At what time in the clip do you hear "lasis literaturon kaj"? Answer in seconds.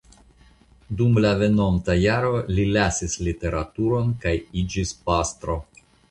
2.77-4.33